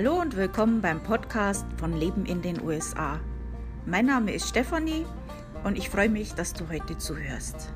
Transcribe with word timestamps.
Hallo 0.00 0.20
und 0.20 0.36
willkommen 0.36 0.80
beim 0.80 1.02
Podcast 1.02 1.66
von 1.76 1.92
Leben 1.92 2.24
in 2.24 2.40
den 2.40 2.62
USA. 2.62 3.18
Mein 3.84 4.06
Name 4.06 4.32
ist 4.32 4.48
Stefanie 4.48 5.04
und 5.64 5.76
ich 5.76 5.90
freue 5.90 6.08
mich, 6.08 6.34
dass 6.34 6.52
du 6.52 6.68
heute 6.68 6.96
zuhörst. 6.98 7.72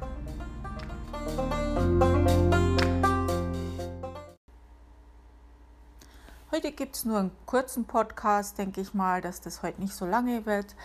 Heute 6.52 6.70
gibt 6.70 6.94
es 6.94 7.04
nur 7.04 7.18
einen 7.18 7.32
kurzen 7.44 7.86
Podcast, 7.86 8.56
denke 8.56 8.82
ich 8.82 8.94
mal, 8.94 9.20
dass 9.20 9.40
das 9.40 9.64
heute 9.64 9.80
nicht 9.80 9.92
so 9.92 10.06
lange 10.06 10.46
wird. 10.46 10.76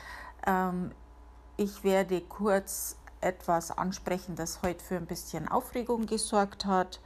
Ähm, 0.47 0.89
ich 1.55 1.83
werde 1.83 2.19
kurz 2.21 2.97
etwas 3.21 3.69
ansprechen, 3.69 4.35
das 4.35 4.63
heute 4.63 4.83
für 4.83 4.95
ein 4.95 5.05
bisschen 5.05 5.47
Aufregung 5.47 6.07
gesorgt 6.07 6.65
hat. 6.65 6.99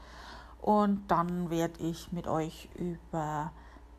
Und 0.62 1.04
dann 1.10 1.50
werde 1.50 1.84
ich 1.84 2.14
mit 2.14 2.28
euch 2.28 2.70
über 2.76 3.52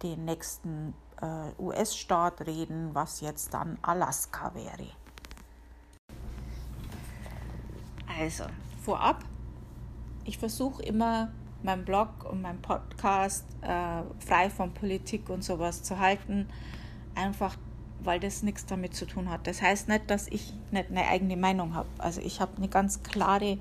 den 0.02 0.24
nächsten 0.24 0.94
äh, 1.20 1.60
US-Staat 1.60 2.46
reden, 2.46 2.94
was 2.94 3.20
jetzt 3.20 3.54
dann 3.54 3.78
Alaska 3.82 4.54
wäre. 4.54 4.88
Also, 8.18 8.44
vorab, 8.82 9.24
ich 10.24 10.38
versuche 10.38 10.82
immer 10.82 11.32
meinen 11.62 11.84
Blog 11.84 12.08
und 12.30 12.42
meinen 12.42 12.60
Podcast 12.60 13.46
äh, 13.62 14.02
frei 14.24 14.50
von 14.50 14.74
Politik 14.74 15.30
und 15.30 15.42
sowas 15.42 15.82
zu 15.82 15.98
halten, 15.98 16.48
einfach 17.14 17.56
weil 18.04 18.20
das 18.20 18.42
nichts 18.42 18.66
damit 18.66 18.94
zu 18.94 19.06
tun 19.06 19.30
hat. 19.30 19.46
Das 19.46 19.62
heißt 19.62 19.88
nicht, 19.88 20.10
dass 20.10 20.28
ich 20.28 20.52
nicht 20.70 20.90
eine 20.90 21.06
eigene 21.06 21.36
Meinung 21.36 21.74
habe. 21.74 21.88
Also 21.98 22.20
ich 22.20 22.40
habe 22.40 22.56
eine 22.56 22.68
ganz 22.68 23.02
klare 23.02 23.58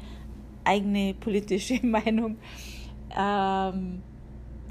eigene 0.64 1.14
politische 1.14 1.80
Meinung. 1.86 2.38
Ähm, 3.16 4.02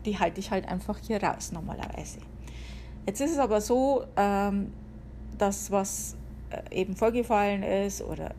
die 0.05 0.19
halte 0.19 0.41
ich 0.41 0.51
halt 0.51 0.67
einfach 0.69 0.99
hier 0.99 1.23
raus 1.23 1.53
normalerweise. 1.53 2.19
Jetzt 3.07 3.21
ist 3.21 3.33
es 3.33 3.39
aber 3.39 3.61
so, 3.61 4.05
ähm, 4.17 4.73
dass 5.39 5.71
was 5.71 6.17
äh, 6.51 6.81
eben 6.81 6.97
vorgefallen 6.97 7.63
ist 7.63 8.03
oder 8.03 8.35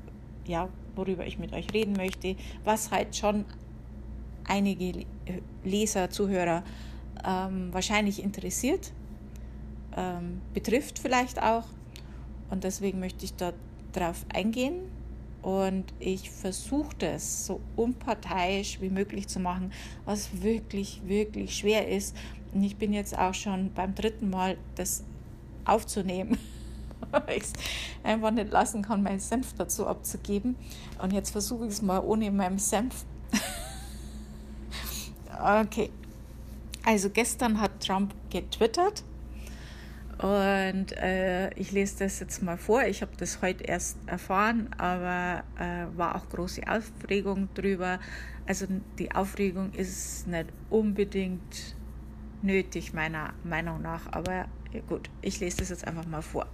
ja, 0.46 0.70
worüber 0.96 1.26
ich 1.26 1.40
mit 1.40 1.54
euch 1.54 1.74
reden 1.74 1.94
möchte, 1.94 2.36
was 2.64 2.92
halt 2.92 3.16
schon 3.16 3.46
einige 4.46 5.06
Leser, 5.64 6.10
Zuhörer 6.10 6.64
ähm, 7.26 7.70
wahrscheinlich 7.72 8.22
interessiert, 8.22 8.92
ähm, 9.96 10.42
betrifft 10.54 11.00
vielleicht 11.00 11.42
auch. 11.42 11.66
Und 12.50 12.64
deswegen 12.64 13.00
möchte 13.00 13.26
ich 13.26 13.34
darauf 13.94 14.26
eingehen. 14.34 14.76
Und 15.42 15.86
ich 16.00 16.30
versuche 16.30 16.96
das 17.00 17.48
so 17.48 17.62
unparteiisch 17.76 18.80
wie 18.80 18.90
möglich 18.90 19.28
zu 19.28 19.40
machen, 19.40 19.72
was 20.06 20.44
wirklich, 20.44 21.02
wirklich 21.06 21.56
schwer 21.56 21.88
ist. 21.88 22.16
Und 22.54 22.64
ich 22.64 22.78
bin 22.78 22.94
jetzt 22.94 23.18
auch 23.18 23.34
schon 23.34 23.74
beim 23.74 23.96
dritten 23.96 24.30
Mal, 24.30 24.58
das 24.76 25.04
aufzunehmen, 25.66 26.38
weil 27.12 27.38
ich 27.38 27.44
es 27.44 27.54
einfach 28.04 28.32
nicht 28.32 28.52
lassen 28.52 28.84
kann, 28.84 29.02
meinen 29.02 29.20
Senf 29.20 29.54
dazu 29.54 29.88
abzugeben. 29.88 30.56
Und 31.02 31.14
jetzt 31.14 31.32
versuche 31.32 31.66
ich 31.66 31.72
es 31.72 31.82
mal 31.82 32.00
ohne 32.00 32.30
meinen 32.30 32.60
Senf. 32.60 33.06
okay. 35.64 35.90
Also 36.84 37.10
gestern 37.10 37.60
hat 37.60 37.86
Trump 37.86 38.14
getwittert 38.30 39.04
und 40.22 40.92
äh, 40.98 41.52
ich 41.56 41.72
lese 41.72 42.00
das 42.00 42.20
jetzt 42.20 42.44
mal 42.44 42.58
vor. 42.58 42.84
Ich 42.84 43.02
habe 43.02 43.12
das 43.18 43.42
heute 43.42 43.64
erst 43.64 43.98
erfahren, 44.06 44.70
aber 44.78 45.44
äh, 45.60 45.98
war 45.98 46.16
auch 46.16 46.30
große 46.30 46.62
Aufregung 46.68 47.50
drüber. 47.56 48.00
Also 48.46 48.68
die 49.00 49.12
Aufregung 49.12 49.72
ist 49.74 50.28
nicht 50.28 50.50
unbedingt 50.70 51.76
nötig, 52.44 52.94
meiner 52.94 53.34
Meinung 53.44 53.82
nach. 53.82 54.12
Aber 54.12 54.46
gut, 54.88 55.10
ich 55.24 55.40
lese 55.40 55.58
das 55.58 55.70
jetzt 55.70 55.88
einfach 55.88 56.06
mal 56.06 56.22
vor. 56.22 56.46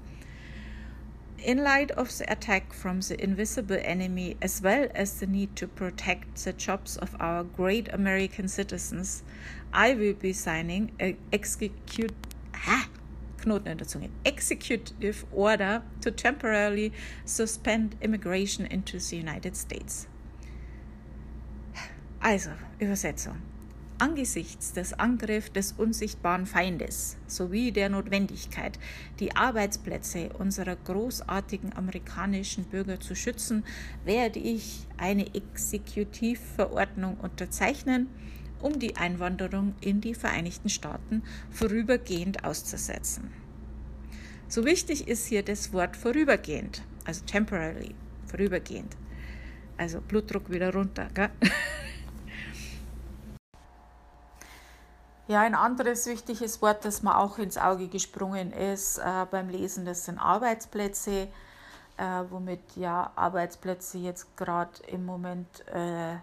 In 1.43 1.57
light 1.57 1.95
of 1.97 2.09
the 2.09 2.25
attack 2.25 2.73
from 2.73 3.01
the 3.01 3.15
invisible 3.15 3.77
enemy, 3.77 4.37
as 4.41 4.63
well 4.63 4.89
as 4.95 5.19
the 5.19 5.27
need 5.27 5.55
to 5.57 5.67
protect 5.67 6.37
the 6.37 6.51
jobs 6.51 6.97
of 6.97 7.13
our 7.19 7.43
great 7.43 7.93
American 7.93 8.47
citizens, 8.47 9.23
I 9.73 9.93
will 9.93 10.15
be 10.15 10.33
signing 10.33 10.93
a 11.01 11.17
execute. 11.31 12.13
Ha! 12.53 12.86
Knoten 13.37 13.67
in 13.67 13.77
der 13.77 13.87
Zunge. 13.87 14.09
Executive 14.23 15.25
Order 15.31 15.83
to 16.01 16.11
temporarily 16.11 16.91
suspend 17.25 17.95
immigration 18.01 18.65
into 18.65 18.99
the 18.99 19.19
United 19.19 19.55
States. 19.55 20.07
Also, 22.19 22.49
Übersetzung. 22.79 23.37
Angesichts 23.99 24.73
des 24.73 24.93
Angriffs 24.93 25.51
des 25.53 25.71
unsichtbaren 25.71 26.45
Feindes 26.45 27.17
sowie 27.25 27.71
der 27.71 27.89
Notwendigkeit, 27.89 28.77
die 29.19 29.35
Arbeitsplätze 29.35 30.29
unserer 30.37 30.75
großartigen 30.75 31.73
amerikanischen 31.75 32.65
Bürger 32.65 32.99
zu 32.99 33.15
schützen, 33.15 33.63
werde 34.05 34.37
ich 34.37 34.85
eine 34.97 35.33
Exekutivverordnung 35.33 37.17
unterzeichnen, 37.17 38.07
um 38.61 38.79
die 38.79 38.95
Einwanderung 38.95 39.75
in 39.81 40.01
die 40.01 40.13
Vereinigten 40.13 40.69
Staaten 40.69 41.23
vorübergehend 41.51 42.43
auszusetzen. 42.43 43.31
So 44.47 44.65
wichtig 44.65 45.07
ist 45.07 45.27
hier 45.27 45.43
das 45.43 45.73
Wort 45.73 45.97
vorübergehend, 45.97 46.81
also 47.05 47.25
temporarily, 47.25 47.95
vorübergehend. 48.25 48.95
Also 49.77 50.01
Blutdruck 50.01 50.49
wieder 50.49 50.73
runter. 50.73 51.07
Gell? 51.13 51.29
Ja, 55.27 55.41
ein 55.41 55.55
anderes 55.55 56.05
wichtiges 56.05 56.61
Wort, 56.61 56.85
das 56.85 57.03
mir 57.03 57.17
auch 57.17 57.37
ins 57.37 57.57
Auge 57.57 57.89
gesprungen 57.89 58.53
ist 58.53 58.97
äh, 58.97 59.25
beim 59.29 59.49
Lesen, 59.49 59.83
das 59.83 60.05
sind 60.05 60.17
Arbeitsplätze, 60.19 61.27
äh, 61.97 62.23
womit 62.29 62.61
ja 62.77 63.11
Arbeitsplätze 63.17 63.97
jetzt 63.97 64.37
gerade 64.37 64.71
im 64.87 65.05
Moment 65.05 65.67
äh, 65.67 66.15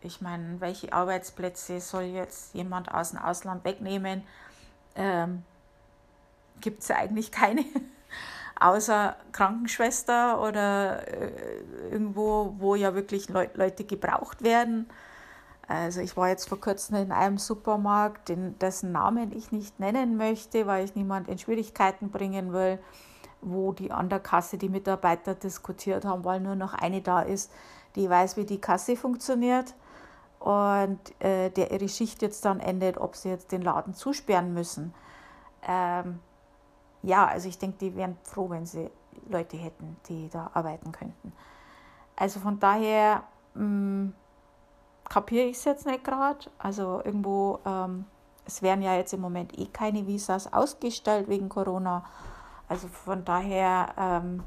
ich 0.00 0.20
meine, 0.20 0.60
welche 0.60 0.92
Arbeitsplätze 0.92 1.80
soll 1.80 2.04
jetzt 2.04 2.54
jemand 2.54 2.92
aus 2.92 3.10
dem 3.10 3.20
Ausland 3.20 3.64
wegnehmen? 3.64 4.22
Ähm, 4.94 5.42
Gibt 6.60 6.82
es 6.82 6.90
eigentlich 6.90 7.32
keine, 7.32 7.64
außer 8.60 9.16
Krankenschwester 9.32 10.40
oder 10.40 11.06
äh, 11.08 11.30
irgendwo, 11.90 12.54
wo 12.58 12.74
ja 12.74 12.94
wirklich 12.94 13.28
Le 13.28 13.50
Leute 13.54 13.84
gebraucht 13.84 14.42
werden. 14.42 14.88
Also 15.68 16.00
ich 16.00 16.16
war 16.16 16.28
jetzt 16.28 16.48
vor 16.48 16.60
kurzem 16.60 16.96
in 16.96 17.12
einem 17.12 17.38
Supermarkt, 17.38 18.28
den, 18.28 18.56
dessen 18.60 18.92
Namen 18.92 19.36
ich 19.36 19.50
nicht 19.50 19.80
nennen 19.80 20.16
möchte, 20.16 20.66
weil 20.66 20.84
ich 20.84 20.94
niemand 20.94 21.28
in 21.28 21.38
Schwierigkeiten 21.38 22.10
bringen 22.10 22.52
will, 22.52 22.78
wo 23.40 23.72
die 23.72 23.90
an 23.90 24.08
der 24.08 24.20
Kasse 24.20 24.58
die 24.58 24.68
Mitarbeiter 24.68 25.34
diskutiert 25.34 26.04
haben, 26.04 26.24
weil 26.24 26.40
nur 26.40 26.54
noch 26.54 26.72
eine 26.72 27.02
da 27.02 27.20
ist, 27.20 27.50
die 27.96 28.08
weiß, 28.08 28.36
wie 28.36 28.44
die 28.44 28.60
Kasse 28.60 28.96
funktioniert 28.96 29.74
und 30.38 30.98
äh, 31.20 31.50
der 31.50 31.72
ihre 31.72 31.88
Schicht 31.88 32.22
jetzt 32.22 32.44
dann 32.44 32.60
endet, 32.60 32.98
ob 32.98 33.16
sie 33.16 33.28
jetzt 33.28 33.52
den 33.52 33.62
Laden 33.62 33.94
zusperren 33.94 34.54
müssen. 34.54 34.94
Ähm, 35.66 36.20
ja, 37.02 37.26
also 37.26 37.48
ich 37.48 37.58
denke, 37.58 37.78
die 37.78 37.96
wären 37.96 38.16
froh, 38.22 38.50
wenn 38.50 38.66
sie 38.66 38.90
Leute 39.28 39.56
hätten, 39.56 39.96
die 40.08 40.28
da 40.28 40.50
arbeiten 40.54 40.92
könnten. 40.92 41.32
Also 42.16 42.40
von 42.40 42.58
daher 42.58 43.24
hm, 43.54 44.14
kapiere 45.08 45.46
ich 45.46 45.56
es 45.56 45.64
jetzt 45.64 45.86
nicht 45.86 46.04
gerade. 46.04 46.50
Also 46.58 47.00
irgendwo, 47.04 47.58
ähm, 47.64 48.04
es 48.44 48.62
werden 48.62 48.82
ja 48.82 48.94
jetzt 48.94 49.12
im 49.12 49.20
Moment 49.20 49.58
eh 49.58 49.66
keine 49.66 50.06
Visas 50.06 50.52
ausgestellt 50.52 51.28
wegen 51.28 51.48
Corona. 51.48 52.04
Also 52.68 52.88
von 52.88 53.24
daher 53.24 53.94
ähm, 53.96 54.42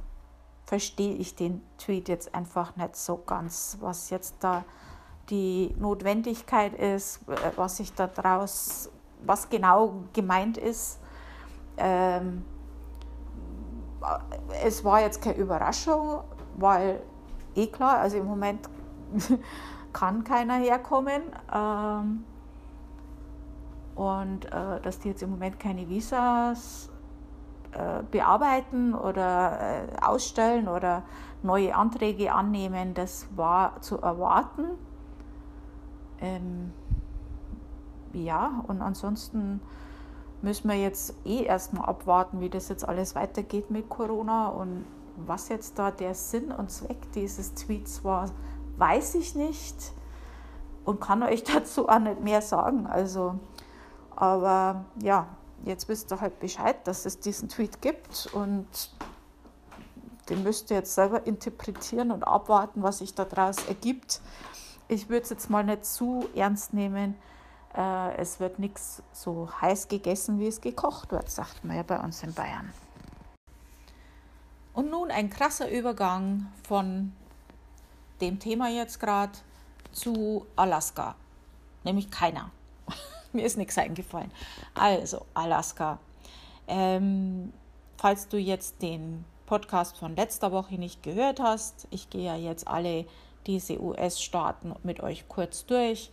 verstehe 0.66 1.16
ich 1.16 1.36
den 1.36 1.62
Tweet 1.78 2.10
jetzt 2.10 2.34
einfach 2.36 2.76
nicht 2.76 2.96
so 2.96 3.18
ganz, 3.18 3.78
was 3.82 4.10
jetzt 4.10 4.36
da 4.42 4.64
die 5.30 5.76
Notwendigkeit 5.78 6.74
ist, 6.74 7.28
äh, 7.30 7.52
was 7.56 7.78
sich 7.78 7.94
daraus, 7.94 8.90
was 9.26 9.50
genau 9.50 10.04
gemeint 10.14 10.58
ist. 10.58 11.00
Ähm, 11.78 12.44
es 14.64 14.84
war 14.84 15.02
jetzt 15.02 15.22
keine 15.22 15.38
Überraschung, 15.38 16.22
weil 16.58 17.02
eh 17.56 17.68
klar, 17.68 18.00
also 18.00 18.18
im 18.18 18.26
Moment 18.26 18.70
kann 19.94 20.24
keiner 20.24 20.56
herkommen. 20.56 21.22
Ähm, 21.54 22.24
und 23.96 24.46
äh, 24.46 24.80
dass 24.82 25.00
die 25.00 25.10
jetzt 25.10 25.24
im 25.24 25.32
Moment 25.32 25.60
keine 25.60 25.90
Visas 25.90 26.90
äh, 27.74 28.02
bearbeiten 28.10 28.94
oder 28.94 29.60
äh, 29.60 30.02
ausstellen 30.02 30.70
oder 30.70 31.04
neue 31.44 31.76
Anträge 31.76 32.34
annehmen, 32.34 32.94
das 32.94 33.28
war 33.36 33.82
zu 33.82 34.00
erwarten. 34.00 34.70
Ähm, 36.22 36.74
ja, 38.14 38.64
und 38.68 38.82
ansonsten 38.82 39.62
müssen 40.42 40.70
wir 40.70 40.78
jetzt 40.78 41.14
eh 41.26 41.44
erstmal 41.44 41.86
abwarten, 41.88 42.40
wie 42.40 42.50
das 42.50 42.70
jetzt 42.70 42.88
alles 42.88 43.16
weitergeht 43.16 43.70
mit 43.72 43.90
Corona 43.90 44.48
und 44.48 44.86
was 45.18 45.50
jetzt 45.50 45.78
da 45.78 45.92
der 45.92 46.16
Sinn 46.16 46.52
und 46.52 46.72
Zweck 46.72 47.12
dieses 47.14 47.54
Tweets 47.54 48.04
war, 48.04 48.30
weiß 48.78 49.16
ich 49.16 49.36
nicht 49.36 49.94
und 50.86 51.02
kann 51.02 51.24
euch 51.24 51.44
dazu 51.54 51.90
auch 51.90 52.00
nicht 52.00 52.22
mehr 52.22 52.42
sagen. 52.42 52.88
Also, 52.88 53.40
aber 54.16 54.86
ja, 55.02 55.28
jetzt 55.66 55.90
wisst 55.90 56.12
ihr 56.12 56.22
halt 56.22 56.40
Bescheid, 56.40 56.88
dass 56.88 57.06
es 57.06 57.20
diesen 57.20 57.50
Tweet 57.50 57.82
gibt 57.82 58.30
und 58.34 58.68
den 60.30 60.44
müsst 60.44 60.70
ihr 60.72 60.78
jetzt 60.78 60.94
selber 60.94 61.26
interpretieren 61.26 62.12
und 62.12 62.24
abwarten, 62.24 62.84
was 62.84 63.00
sich 63.00 63.16
daraus 63.16 63.66
ergibt. 63.68 64.22
Ich 64.92 65.08
würde 65.08 65.22
es 65.22 65.30
jetzt 65.30 65.52
mal 65.52 65.64
nicht 65.64 65.86
zu 65.86 66.28
ernst 66.36 66.74
nehmen. 66.74 67.16
Äh, 67.78 68.16
es 68.18 68.40
wird 68.40 68.58
nichts 68.58 69.04
so 69.14 69.48
heiß 69.62 69.88
gegessen, 69.88 70.40
wie 70.40 70.48
es 70.48 70.62
gekocht 70.62 71.12
wird, 71.12 71.30
sagt 71.30 71.64
man 71.64 71.78
ja 71.78 71.84
bei 71.84 72.00
uns 72.00 72.24
in 72.24 72.34
Bayern. 72.34 72.74
Und 74.74 74.90
nun 74.90 75.12
ein 75.12 75.30
krasser 75.30 75.70
Übergang 75.70 76.48
von 76.68 77.14
dem 78.20 78.40
Thema 78.40 78.68
jetzt 78.70 79.00
gerade 79.00 79.34
zu 79.92 80.48
Alaska. 80.56 81.16
Nämlich 81.84 82.10
keiner. 82.10 82.50
Mir 83.32 83.46
ist 83.46 83.58
nichts 83.58 83.78
eingefallen. 83.78 84.32
Also, 84.74 85.28
Alaska. 85.36 86.00
Ähm, 86.68 87.54
falls 87.98 88.28
du 88.28 88.38
jetzt 88.38 88.82
den 88.82 89.24
Podcast 89.46 89.98
von 89.98 90.16
letzter 90.16 90.52
Woche 90.52 90.76
nicht 90.76 91.04
gehört 91.04 91.40
hast, 91.40 91.88
ich 91.92 92.10
gehe 92.10 92.26
ja 92.26 92.36
jetzt 92.36 92.68
alle 92.68 93.06
diese 93.50 93.82
US-Staaten 93.82 94.76
mit 94.84 95.02
euch 95.02 95.28
kurz 95.28 95.66
durch 95.66 96.12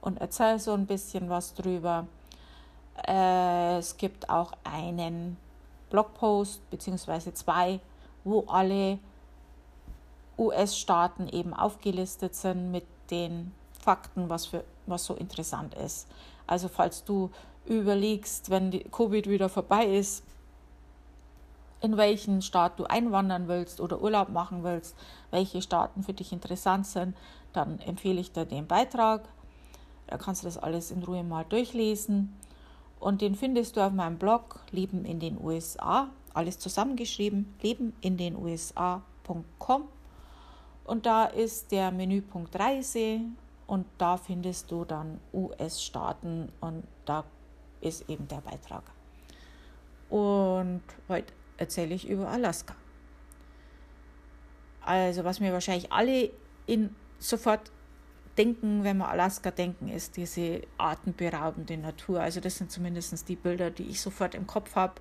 und 0.00 0.22
erzähle 0.22 0.58
so 0.58 0.72
ein 0.72 0.86
bisschen 0.86 1.28
was 1.28 1.52
drüber. 1.52 2.06
Äh, 3.06 3.76
es 3.76 3.98
gibt 3.98 4.30
auch 4.30 4.52
einen 4.64 5.36
Blogpost 5.90 6.68
beziehungsweise 6.70 7.34
zwei, 7.34 7.80
wo 8.24 8.44
alle 8.46 8.98
US-Staaten 10.38 11.28
eben 11.28 11.52
aufgelistet 11.52 12.34
sind 12.34 12.70
mit 12.70 12.86
den 13.10 13.52
Fakten, 13.78 14.30
was, 14.30 14.46
für, 14.46 14.64
was 14.86 15.04
so 15.04 15.14
interessant 15.14 15.74
ist. 15.74 16.08
Also 16.46 16.68
falls 16.68 17.04
du 17.04 17.30
überlegst, 17.66 18.48
wenn 18.48 18.70
die 18.70 18.84
Covid 18.84 19.28
wieder 19.28 19.50
vorbei 19.50 19.84
ist, 19.84 20.24
in 21.80 21.96
welchen 21.96 22.42
Staat 22.42 22.78
du 22.78 22.84
einwandern 22.84 23.48
willst 23.48 23.80
oder 23.80 24.00
Urlaub 24.02 24.30
machen 24.30 24.64
willst, 24.64 24.96
welche 25.30 25.62
Staaten 25.62 26.02
für 26.02 26.12
dich 26.12 26.32
interessant 26.32 26.86
sind, 26.86 27.16
dann 27.52 27.78
empfehle 27.80 28.20
ich 28.20 28.32
dir 28.32 28.44
den 28.44 28.66
Beitrag. 28.66 29.28
Da 30.06 30.16
kannst 30.16 30.42
du 30.42 30.46
das 30.46 30.58
alles 30.58 30.90
in 30.90 31.02
Ruhe 31.02 31.22
mal 31.22 31.44
durchlesen. 31.44 32.34
Und 32.98 33.20
den 33.20 33.36
findest 33.36 33.76
du 33.76 33.80
auf 33.80 33.92
meinem 33.92 34.18
Blog 34.18 34.60
Leben 34.70 35.04
in 35.04 35.20
den 35.20 35.38
USA, 35.40 36.08
alles 36.34 36.58
zusammengeschrieben, 36.58 37.54
leben 37.62 37.94
in 38.00 38.16
den 38.16 38.36
USA.com. 38.36 39.84
Und 40.84 41.06
da 41.06 41.26
ist 41.26 41.70
der 41.70 41.92
Menüpunkt 41.92 42.58
Reise 42.58 43.20
und 43.66 43.86
da 43.98 44.16
findest 44.16 44.70
du 44.70 44.84
dann 44.84 45.20
US-Staaten 45.32 46.50
und 46.60 46.84
da 47.04 47.24
ist 47.80 48.08
eben 48.08 48.26
der 48.26 48.40
Beitrag. 48.40 48.82
Und 50.08 50.82
heute 51.08 51.32
erzähle 51.58 51.94
ich 51.94 52.08
über 52.08 52.28
Alaska. 52.28 52.74
Also 54.80 55.24
was 55.24 55.40
mir 55.40 55.52
wahrscheinlich 55.52 55.92
alle 55.92 56.30
in 56.66 56.94
sofort 57.18 57.70
denken, 58.38 58.84
wenn 58.84 58.96
wir 58.98 59.08
Alaska 59.08 59.50
denken, 59.50 59.88
ist 59.88 60.16
diese 60.16 60.62
atemberaubende 60.78 61.76
Natur. 61.76 62.20
Also 62.20 62.40
das 62.40 62.56
sind 62.56 62.70
zumindest 62.70 63.28
die 63.28 63.36
Bilder, 63.36 63.70
die 63.70 63.82
ich 63.82 64.00
sofort 64.00 64.34
im 64.34 64.46
Kopf 64.46 64.76
habe, 64.76 64.94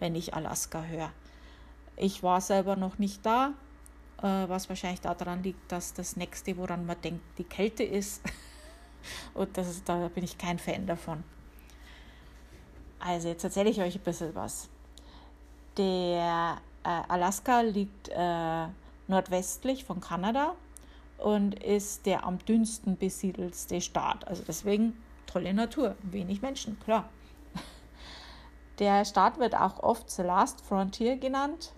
wenn 0.00 0.14
ich 0.14 0.34
Alaska 0.34 0.82
höre. 0.82 1.12
Ich 1.96 2.22
war 2.22 2.40
selber 2.40 2.76
noch 2.76 2.98
nicht 2.98 3.24
da, 3.24 3.54
äh, 4.18 4.48
was 4.48 4.68
wahrscheinlich 4.68 5.00
daran 5.00 5.42
liegt, 5.42 5.70
dass 5.70 5.94
das 5.94 6.16
nächste, 6.16 6.56
woran 6.56 6.84
man 6.84 7.00
denkt, 7.00 7.22
die 7.38 7.44
Kälte 7.44 7.84
ist. 7.84 8.22
Und 9.34 9.56
das 9.56 9.68
ist, 9.68 9.88
da 9.88 10.08
bin 10.08 10.24
ich 10.24 10.36
kein 10.36 10.58
Fan 10.58 10.86
davon. 10.86 11.22
Also 12.98 13.28
jetzt 13.28 13.44
erzähle 13.44 13.70
ich 13.70 13.80
euch 13.80 13.96
ein 13.96 14.02
bisschen 14.02 14.34
was. 14.34 14.68
Der 15.76 16.58
äh, 16.84 16.88
Alaska 17.08 17.60
liegt 17.60 18.08
äh, 18.08 18.66
nordwestlich 19.08 19.84
von 19.84 20.00
Kanada 20.00 20.54
und 21.18 21.54
ist 21.62 22.06
der 22.06 22.24
am 22.26 22.38
dünnsten 22.38 22.96
besiedelste 22.96 23.80
Staat. 23.80 24.26
Also 24.26 24.42
deswegen 24.46 24.94
tolle 25.26 25.54
Natur, 25.54 25.96
wenig 26.02 26.42
Menschen, 26.42 26.78
klar. 26.80 27.08
Der 28.78 29.04
Staat 29.04 29.38
wird 29.38 29.54
auch 29.54 29.82
oft 29.82 30.10
The 30.10 30.22
Last 30.22 30.60
Frontier 30.62 31.16
genannt 31.16 31.72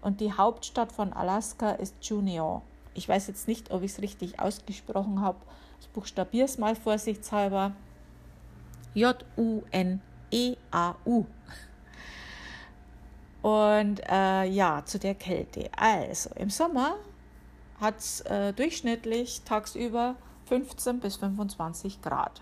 und 0.00 0.20
die 0.20 0.32
Hauptstadt 0.32 0.92
von 0.92 1.12
Alaska 1.12 1.70
ist 1.70 1.94
Juneau. 2.02 2.62
Ich 2.94 3.08
weiß 3.08 3.28
jetzt 3.28 3.48
nicht, 3.48 3.70
ob 3.70 3.82
ich 3.82 3.92
es 3.92 4.02
richtig 4.02 4.40
ausgesprochen 4.40 5.20
habe. 5.22 5.38
Ich 5.80 5.88
buchstabiere 5.88 6.44
es 6.44 6.58
mal 6.58 6.76
vorsichtshalber. 6.76 7.72
J-U-N-E-A-U. 8.94 9.26
Und 13.42 14.00
äh, 14.08 14.44
ja, 14.44 14.82
zu 14.84 14.98
der 14.98 15.16
Kälte. 15.16 15.68
Also 15.76 16.30
im 16.36 16.48
Sommer 16.48 16.94
hat 17.80 17.98
es 17.98 18.20
äh, 18.22 18.52
durchschnittlich 18.52 19.42
tagsüber 19.44 20.14
15 20.46 21.00
bis 21.00 21.16
25 21.16 22.00
Grad. 22.02 22.40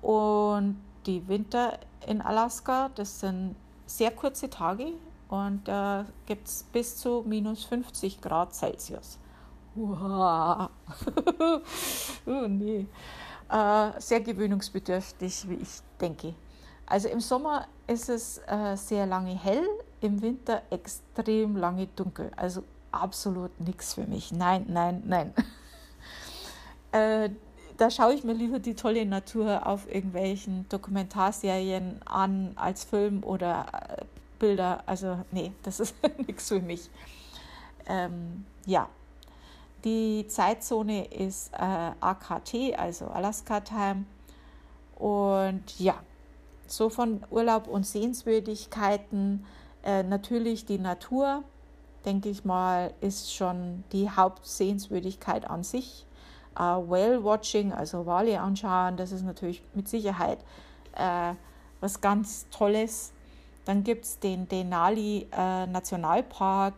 Und 0.00 0.82
die 1.06 1.26
Winter 1.28 1.78
in 2.06 2.20
Alaska, 2.22 2.90
das 2.94 3.20
sind 3.20 3.54
sehr 3.86 4.10
kurze 4.10 4.48
Tage 4.48 4.92
und 5.28 5.66
da 5.68 6.02
äh, 6.02 6.04
gibt 6.26 6.48
es 6.48 6.64
bis 6.72 6.96
zu 6.96 7.22
minus 7.26 7.64
50 7.64 8.20
Grad 8.20 8.54
Celsius. 8.54 9.18
Wow. 9.74 10.68
oh 12.26 12.46
nee. 12.48 12.86
Äh, 13.50 13.90
sehr 14.00 14.20
gewöhnungsbedürftig, 14.20 15.48
wie 15.48 15.54
ich 15.54 15.80
denke. 16.00 16.34
Also 16.86 17.08
im 17.08 17.20
Sommer 17.20 17.66
ist 17.86 18.08
es 18.08 18.38
äh, 18.46 18.76
sehr 18.76 19.06
lange 19.06 19.34
hell, 19.34 19.66
im 20.00 20.20
Winter 20.20 20.62
extrem 20.70 21.56
lange 21.56 21.86
dunkel. 21.86 22.30
Also 22.36 22.64
absolut 22.90 23.58
nichts 23.60 23.94
für 23.94 24.04
mich. 24.04 24.32
Nein, 24.32 24.66
nein, 24.68 25.02
nein. 25.06 25.34
äh, 26.92 27.30
da 27.76 27.90
schaue 27.90 28.14
ich 28.14 28.24
mir 28.24 28.34
lieber 28.34 28.58
die 28.58 28.74
tolle 28.74 29.04
Natur 29.06 29.66
auf 29.66 29.92
irgendwelchen 29.92 30.68
Dokumentarserien 30.68 32.00
an 32.04 32.52
als 32.56 32.84
Film 32.84 33.24
oder 33.24 33.66
äh, 33.98 34.04
Bilder. 34.38 34.82
Also 34.86 35.18
nee, 35.30 35.52
das 35.62 35.80
ist 35.80 35.94
nichts 36.26 36.48
für 36.48 36.60
mich. 36.60 36.90
Ähm, 37.86 38.44
ja, 38.66 38.88
die 39.84 40.26
Zeitzone 40.28 41.06
ist 41.06 41.52
äh, 41.54 41.92
AKT, 42.00 42.76
also 42.76 43.06
Alaska 43.06 43.60
Time. 43.60 44.04
Und 44.96 45.80
ja, 45.80 45.96
so 46.72 46.88
von 46.88 47.24
Urlaub 47.30 47.68
und 47.68 47.86
Sehenswürdigkeiten 47.86 49.44
äh, 49.82 50.02
natürlich 50.02 50.64
die 50.64 50.78
Natur 50.78 51.44
denke 52.04 52.28
ich 52.28 52.44
mal, 52.44 52.92
ist 53.00 53.34
schon 53.34 53.84
die 53.92 54.10
Hauptsehenswürdigkeit 54.10 55.48
an 55.48 55.62
sich. 55.62 56.06
Uh, 56.54 56.86
Whale-Watching, 56.86 57.72
also 57.72 58.04
Wale 58.04 58.38
anschauen, 58.38 58.98
das 58.98 59.10
ist 59.10 59.22
natürlich 59.22 59.62
mit 59.72 59.88
Sicherheit 59.88 60.38
äh, 60.94 61.32
was 61.80 62.02
ganz 62.02 62.46
Tolles. 62.50 63.12
Dann 63.64 63.84
gibt 63.84 64.04
es 64.04 64.18
den 64.18 64.46
Denali 64.48 65.28
äh, 65.32 65.66
Nationalpark, 65.66 66.74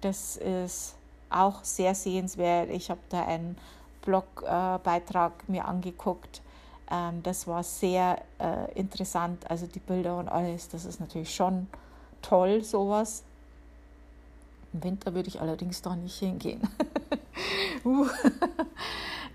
das 0.00 0.36
ist 0.36 0.94
auch 1.28 1.64
sehr 1.64 1.96
sehenswert. 1.96 2.70
Ich 2.70 2.88
habe 2.88 3.00
da 3.08 3.24
einen 3.24 3.58
Blogbeitrag 4.02 5.32
äh, 5.48 5.50
mir 5.50 5.64
angeguckt. 5.64 6.40
Ähm, 6.90 7.22
das 7.22 7.46
war 7.46 7.62
sehr 7.62 8.22
äh, 8.38 8.72
interessant, 8.74 9.48
also 9.50 9.66
die 9.66 9.78
Bilder 9.78 10.18
und 10.18 10.28
alles, 10.28 10.68
das 10.68 10.84
ist 10.84 11.00
natürlich 11.00 11.34
schon 11.34 11.68
toll, 12.22 12.64
sowas. 12.64 13.24
Im 14.72 14.84
Winter 14.84 15.14
würde 15.14 15.28
ich 15.28 15.40
allerdings 15.40 15.82
doch 15.82 15.96
nicht 15.96 16.18
hingehen. 16.18 16.60
uh. 17.84 18.06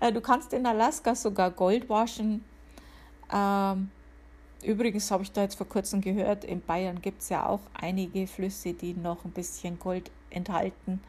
Äh, 0.00 0.12
du 0.12 0.20
kannst 0.20 0.52
in 0.52 0.66
Alaska 0.66 1.14
sogar 1.14 1.50
Gold 1.50 1.88
waschen. 1.88 2.44
Ähm, 3.32 3.90
übrigens 4.62 5.10
habe 5.10 5.22
ich 5.22 5.32
da 5.32 5.40
jetzt 5.40 5.54
vor 5.54 5.66
kurzem 5.66 6.02
gehört, 6.02 6.44
in 6.44 6.60
Bayern 6.60 7.00
gibt 7.00 7.22
es 7.22 7.30
ja 7.30 7.46
auch 7.46 7.60
einige 7.72 8.26
Flüsse, 8.26 8.74
die 8.74 8.92
noch 8.92 9.24
ein 9.24 9.30
bisschen 9.30 9.78
Gold 9.78 10.10
enthalten. 10.28 11.00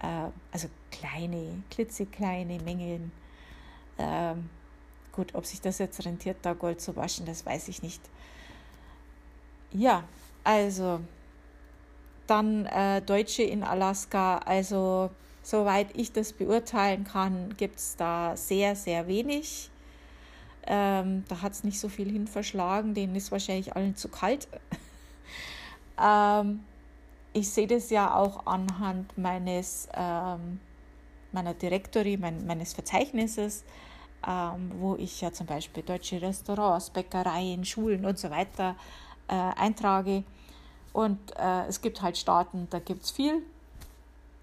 Äh, 0.00 0.30
also 0.52 0.68
kleine, 0.92 1.62
klitzekleine 1.70 2.60
Mengen. 2.60 3.10
Ähm, 3.98 4.48
gut, 5.14 5.34
ob 5.34 5.46
sich 5.46 5.60
das 5.60 5.78
jetzt 5.78 6.04
rentiert, 6.04 6.38
da 6.42 6.52
Gold 6.52 6.80
zu 6.80 6.96
waschen, 6.96 7.26
das 7.26 7.46
weiß 7.46 7.68
ich 7.68 7.82
nicht. 7.82 8.00
Ja, 9.72 10.04
also 10.44 11.00
dann 12.26 12.66
äh, 12.66 13.02
Deutsche 13.02 13.42
in 13.42 13.62
Alaska. 13.62 14.38
Also 14.38 15.10
soweit 15.42 15.88
ich 15.96 16.12
das 16.12 16.32
beurteilen 16.32 17.04
kann, 17.04 17.54
gibt 17.56 17.78
es 17.78 17.96
da 17.96 18.36
sehr, 18.36 18.76
sehr 18.76 19.06
wenig. 19.06 19.70
Ähm, 20.66 21.24
da 21.28 21.42
hat 21.42 21.52
es 21.52 21.64
nicht 21.64 21.78
so 21.78 21.88
viel 21.88 22.10
hin 22.10 22.26
verschlagen, 22.26 22.94
denen 22.94 23.14
ist 23.14 23.30
wahrscheinlich 23.30 23.76
allen 23.76 23.96
zu 23.96 24.08
kalt. 24.08 24.48
ähm, 26.02 26.60
ich 27.34 27.50
sehe 27.50 27.66
das 27.66 27.90
ja 27.90 28.14
auch 28.14 28.46
anhand 28.46 29.18
meines, 29.18 29.88
ähm, 29.94 30.60
meiner 31.32 31.52
Directory, 31.52 32.16
mein, 32.16 32.46
meines 32.46 32.72
Verzeichnisses. 32.72 33.64
Ähm, 34.26 34.72
wo 34.78 34.96
ich 34.96 35.20
ja 35.20 35.32
zum 35.32 35.46
Beispiel 35.46 35.82
deutsche 35.82 36.20
Restaurants, 36.20 36.90
Bäckereien, 36.90 37.64
Schulen 37.64 38.04
und 38.04 38.18
so 38.18 38.30
weiter 38.30 38.76
äh, 39.28 39.34
eintrage. 39.34 40.24
Und 40.92 41.18
äh, 41.36 41.66
es 41.66 41.80
gibt 41.80 42.02
halt 42.02 42.16
Staaten, 42.16 42.68
da 42.70 42.78
gibt 42.78 43.02
es 43.02 43.10
viel. 43.10 43.42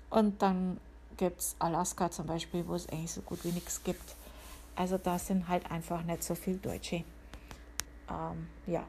Und 0.10 0.42
dann 0.42 0.80
gibt 1.18 1.40
es 1.40 1.56
Alaska 1.60 2.12
zum 2.12 2.28
Beispiel, 2.28 2.68
wo 2.68 2.76
es 2.76 2.90
eigentlich 2.90 3.12
so 3.12 3.22
gut 3.22 3.44
wie 3.44 3.52
nichts 3.52 3.84
gibt. 3.84 4.16
Also 4.76 4.98
da 4.98 5.18
sind 5.18 5.48
halt 5.48 5.70
einfach 5.72 6.04
nicht 6.04 6.24
so 6.24 6.36
viel 6.36 6.58
Deutsche. 6.58 7.04
Ähm, 8.10 8.48
ja. 8.68 8.84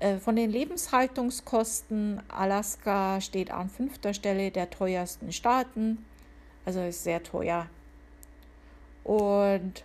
Äh, 0.00 0.18
von 0.18 0.36
den 0.36 0.50
Lebenshaltungskosten, 0.50 2.22
Alaska 2.28 3.20
steht 3.20 3.50
an 3.50 3.68
fünfter 3.68 4.14
Stelle 4.14 4.50
der 4.50 4.70
teuersten 4.70 5.32
Staaten. 5.32 6.04
Also 6.64 6.80
ist 6.80 7.04
sehr 7.04 7.22
teuer. 7.22 7.66
Und 9.08 9.84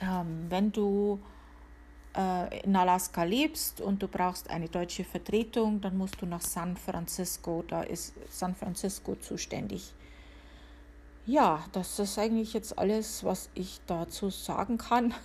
ähm, 0.00 0.46
wenn 0.48 0.72
du 0.72 1.20
äh, 2.16 2.62
in 2.62 2.74
Alaska 2.74 3.22
lebst 3.22 3.82
und 3.82 4.02
du 4.02 4.08
brauchst 4.08 4.48
eine 4.48 4.66
deutsche 4.66 5.04
Vertretung, 5.04 5.78
dann 5.82 5.98
musst 5.98 6.22
du 6.22 6.26
nach 6.26 6.40
San 6.40 6.74
Francisco. 6.78 7.62
Da 7.68 7.82
ist 7.82 8.14
San 8.30 8.54
Francisco 8.54 9.14
zuständig. 9.16 9.92
Ja, 11.26 11.62
das 11.72 11.98
ist 11.98 12.18
eigentlich 12.18 12.54
jetzt 12.54 12.78
alles, 12.78 13.24
was 13.24 13.50
ich 13.54 13.80
dazu 13.86 14.30
sagen 14.30 14.78
kann. 14.78 15.14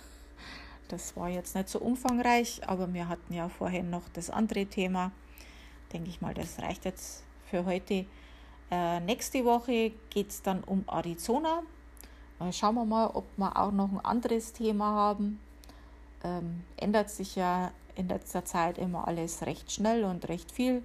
Das 0.88 1.16
war 1.16 1.28
jetzt 1.28 1.56
nicht 1.56 1.68
so 1.68 1.80
umfangreich, 1.80 2.60
aber 2.64 2.94
wir 2.94 3.08
hatten 3.08 3.34
ja 3.34 3.48
vorhin 3.48 3.90
noch 3.90 4.08
das 4.12 4.30
andere 4.30 4.66
Thema. 4.66 5.10
Denke 5.92 6.10
ich 6.10 6.20
mal, 6.20 6.32
das 6.32 6.60
reicht 6.60 6.84
jetzt 6.84 7.24
für 7.50 7.64
heute. 7.64 8.06
Äh, 8.70 9.00
nächste 9.00 9.44
Woche 9.44 9.90
geht 10.10 10.30
es 10.30 10.42
dann 10.42 10.62
um 10.62 10.84
Arizona. 10.86 11.64
Äh, 12.40 12.52
schauen 12.52 12.74
wir 12.74 12.84
mal, 12.84 13.08
ob 13.08 13.24
wir 13.36 13.56
auch 13.56 13.72
noch 13.72 13.90
ein 13.90 14.04
anderes 14.04 14.52
Thema 14.52 14.86
haben. 14.86 15.40
Ähm, 16.24 16.64
ändert 16.76 17.10
sich 17.10 17.36
ja 17.36 17.70
in 17.94 18.08
letzter 18.08 18.44
Zeit 18.44 18.78
immer 18.78 19.08
alles 19.08 19.42
recht 19.42 19.72
schnell 19.72 20.04
und 20.04 20.28
recht 20.28 20.50
viel. 20.52 20.82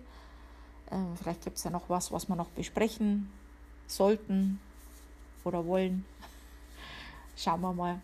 Ähm, 0.92 1.16
vielleicht 1.16 1.44
gibt 1.44 1.58
es 1.58 1.64
ja 1.64 1.72
noch 1.72 1.90
was, 1.90 2.12
was 2.12 2.28
wir 2.28 2.36
noch 2.36 2.50
besprechen 2.50 3.32
sollten 3.88 4.60
oder 5.44 5.66
wollen. 5.66 6.06
Schauen 7.36 7.62
wir 7.62 7.74
mal. 7.74 8.02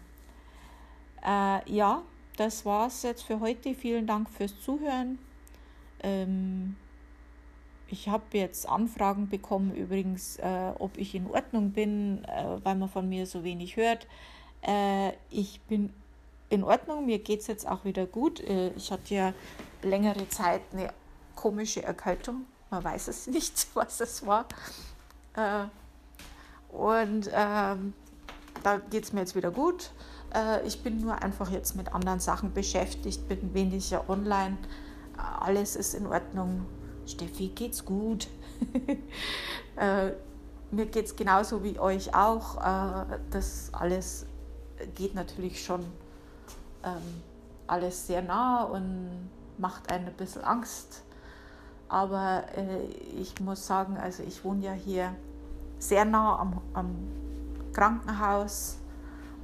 Äh, 1.25 1.71
ja, 1.71 2.01
das 2.35 2.65
war 2.65 2.87
es 2.87 3.03
jetzt 3.03 3.23
für 3.23 3.39
heute. 3.39 3.73
Vielen 3.73 4.07
Dank 4.07 4.29
fürs 4.29 4.59
Zuhören. 4.61 5.19
Ähm, 6.01 6.75
ich 7.89 8.10
habe 8.10 8.25
jetzt 8.34 8.67
Anfragen 8.67 9.29
bekommen, 9.29 9.75
übrigens, 9.75 10.38
äh, 10.38 10.72
ob 10.79 10.98
ich 10.98 11.15
in 11.15 11.27
Ordnung 11.27 11.72
bin, 11.72 12.24
äh, 12.25 12.58
weil 12.63 12.75
man 12.75 12.89
von 12.89 13.08
mir 13.08 13.25
so 13.25 13.44
wenig 13.44 13.77
hört. 13.77 14.08
Äh, 14.62 15.13
ich 15.29 15.62
bin 15.62 15.94
in 16.50 16.63
Ordnung, 16.63 17.06
mir 17.06 17.20
geht 17.20 17.41
es 17.41 17.48
jetzt 17.48 17.67
auch 17.67 17.86
wieder 17.86 18.06
gut. 18.06 18.39
Äh, 18.41 18.70
ich 18.70 18.91
hatte 18.91 19.13
ja 19.13 19.34
längere 19.82 20.27
Zeit 20.29 20.62
eine 20.74 20.94
komische 21.36 21.84
Erkältung. 21.84 22.46
Man 22.70 22.84
weiß 22.84 23.08
es 23.08 23.27
nicht, 23.27 23.67
was 23.74 24.01
es 24.01 24.25
war. 24.25 24.46
Äh, 25.36 25.65
und 26.74 27.29
ähm, 27.34 27.94
da 28.63 28.77
geht 28.89 29.06
es 29.06 29.13
mir 29.13 29.22
jetzt 29.22 29.36
wieder 29.36 29.51
gut. 29.51 29.91
Äh, 30.34 30.65
ich 30.67 30.84
bin 30.84 31.00
nur 31.00 31.22
einfach 31.22 31.50
jetzt 31.51 31.75
mit 31.75 31.94
anderen 31.94 32.20
Sachen 32.20 32.53
beschäftigt, 32.53 33.27
bin 33.27 33.53
weniger 33.53 34.10
online. 34.10 34.58
Alles 35.15 35.75
ist 35.75 35.96
in 35.96 36.06
Ordnung 36.06 36.65
Steffi, 37.07 37.49
geht's 37.49 37.85
gut? 37.85 38.27
äh, 39.77 40.11
mir 40.71 40.85
geht's 40.85 41.15
genauso 41.15 41.63
wie 41.63 41.79
euch 41.79 42.13
auch. 42.13 42.57
Äh, 42.57 43.19
das 43.31 43.69
alles 43.73 44.25
geht 44.95 45.15
natürlich 45.15 45.63
schon 45.63 45.81
ähm, 46.83 47.21
alles 47.65 48.07
sehr 48.07 48.21
nah 48.21 48.63
und 48.63 49.29
macht 49.57 49.91
einen 49.91 50.07
ein 50.07 50.13
bisschen 50.13 50.43
Angst. 50.43 51.03
Aber 51.89 52.43
äh, 52.55 52.83
ich 53.19 53.39
muss 53.39 53.65
sagen, 53.65 53.97
also 53.97 54.23
ich 54.23 54.43
wohne 54.43 54.65
ja 54.65 54.73
hier 54.73 55.15
sehr 55.79 56.05
nah 56.05 56.37
am, 56.37 56.61
am 56.73 56.95
Krankenhaus 57.73 58.77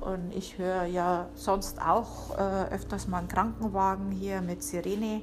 und 0.01 0.33
ich 0.33 0.57
höre 0.57 0.83
ja 0.85 1.27
sonst 1.35 1.81
auch 1.81 2.37
äh, 2.37 2.73
öfters 2.73 3.07
mal 3.07 3.19
einen 3.19 3.27
Krankenwagen 3.27 4.11
hier 4.11 4.41
mit 4.41 4.61
Sirene. 4.63 5.21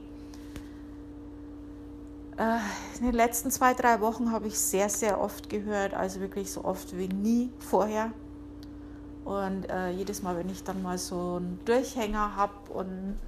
Äh, 2.41 2.59
in 2.99 3.05
den 3.05 3.15
letzten 3.15 3.51
zwei, 3.51 3.75
drei 3.75 4.01
Wochen 4.01 4.33
habe 4.33 4.47
ich 4.49 4.59
sehr, 4.59 4.89
sehr 4.89 5.21
oft 5.21 5.51
gehört, 5.51 5.93
also 5.93 6.21
wirklich 6.21 6.51
so 6.51 6.65
oft 6.65 6.97
wie 6.97 7.07
nie 7.07 7.53
vorher. 7.59 8.13
Und 9.27 9.69
äh, 9.69 9.91
jedes 9.91 10.23
Mal, 10.23 10.39
wenn 10.39 10.49
ich 10.49 10.65
dann 10.65 10.83
mal 10.83 10.97
so 10.97 11.37
einen 11.37 11.61
Durchhänger 11.67 12.37
habe 12.37 12.73
und 12.73 13.19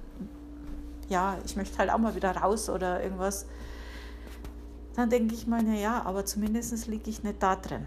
ja, 1.09 1.37
ich 1.45 1.55
möchte 1.55 1.77
halt 1.77 1.91
auch 1.91 1.99
mal 1.99 2.15
wieder 2.15 2.35
raus 2.35 2.71
oder 2.71 3.03
irgendwas, 3.03 3.45
dann 4.95 5.11
denke 5.11 5.35
ich 5.35 5.45
mir, 5.45 5.61
naja, 5.61 6.01
aber 6.05 6.25
zumindest 6.25 6.87
liege 6.87 7.11
ich 7.11 7.21
nicht 7.21 7.43
da 7.43 7.55
drin. 7.55 7.85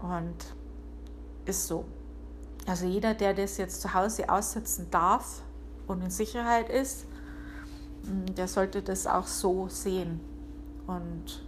Und 0.00 0.34
ist 1.44 1.68
so. 1.68 1.84
Also 2.66 2.86
jeder, 2.86 3.14
der 3.14 3.34
das 3.34 3.56
jetzt 3.56 3.82
zu 3.82 3.94
Hause 3.94 4.28
aussetzen 4.28 4.88
darf 4.90 5.42
und 5.86 6.02
in 6.02 6.10
Sicherheit 6.10 6.68
ist, 6.68 7.06
der 8.36 8.48
sollte 8.48 8.82
das 8.82 9.06
auch 9.06 9.28
so 9.28 9.68
sehen. 9.68 10.29
Und 10.86 11.44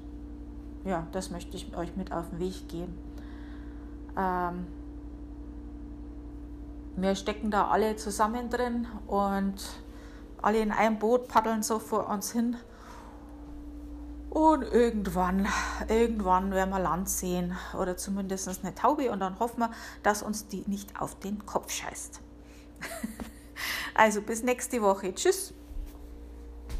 ja, 0.84 1.06
das 1.12 1.30
möchte 1.30 1.56
ich 1.56 1.76
euch 1.76 1.96
mit 1.96 2.12
auf 2.12 2.30
den 2.30 2.38
Weg 2.40 2.68
geben. 2.68 2.98
Ähm, 4.16 4.66
wir 6.96 7.14
stecken 7.14 7.50
da 7.50 7.68
alle 7.68 7.96
zusammen 7.96 8.50
drin 8.50 8.86
und 9.06 9.54
alle 10.42 10.58
in 10.60 10.72
einem 10.72 10.98
Boot 10.98 11.28
paddeln 11.28 11.62
so 11.62 11.78
vor 11.78 12.08
uns 12.08 12.32
hin. 12.32 12.56
Und 14.28 14.62
irgendwann, 14.62 15.46
irgendwann 15.88 16.52
werden 16.52 16.70
wir 16.70 16.80
Land 16.80 17.08
sehen 17.08 17.56
oder 17.78 17.96
zumindest 17.96 18.64
eine 18.64 18.74
Taube 18.74 19.10
und 19.10 19.20
dann 19.20 19.38
hoffen 19.38 19.60
wir, 19.60 19.70
dass 20.02 20.22
uns 20.22 20.48
die 20.48 20.64
nicht 20.66 21.00
auf 21.00 21.18
den 21.18 21.44
Kopf 21.44 21.70
scheißt. 21.70 22.20
also 23.94 24.22
bis 24.22 24.42
nächste 24.42 24.80
Woche. 24.80 25.14
Tschüss. 25.14 25.52